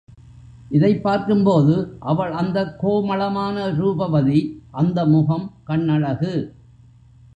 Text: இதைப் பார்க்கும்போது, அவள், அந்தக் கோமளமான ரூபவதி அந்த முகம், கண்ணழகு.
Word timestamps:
இதைப் 0.69 1.03
பார்க்கும்போது, 1.03 1.95
அவள், 1.99 2.31
அந்தக் 2.31 2.85
கோமளமான 2.85 3.75
ரூபவதி 3.75 4.61
அந்த 4.71 5.05
முகம், 5.05 5.53
கண்ணழகு. 5.63 6.55